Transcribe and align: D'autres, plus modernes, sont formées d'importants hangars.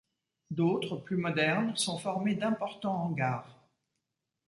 D'autres, 0.49 0.95
plus 0.97 1.15
modernes, 1.17 1.75
sont 1.77 1.99
formées 1.99 2.33
d'importants 2.33 3.03
hangars. 3.03 3.67